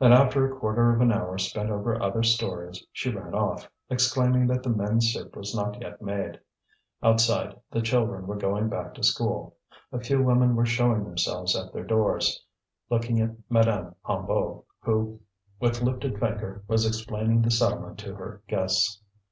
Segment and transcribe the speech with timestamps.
[0.00, 4.48] And after a quarter of an hour spent over other stories, she ran off, exclaiming
[4.48, 6.40] that the men's soup was not yet made.
[7.04, 9.54] Outside, the children were going back to school;
[9.92, 12.44] a few women were showing themselves at their doors,
[12.90, 15.20] looking at Madame Hennebeau, who,
[15.60, 19.00] with lifted finger, was explaining the settlement to her guests.